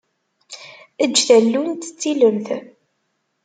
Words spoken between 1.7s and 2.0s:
d